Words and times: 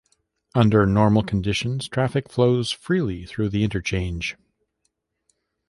Under 0.55 0.83
normal 0.87 1.21
conditions, 1.21 1.87
traffic 1.87 2.27
flows 2.27 2.71
freely 2.71 3.23
through 3.27 3.49
the 3.49 3.63
interchange. 3.63 4.35